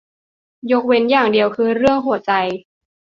[0.71, 2.31] ยกเว้นอย่างเดียวคือเรื่องหัวใจ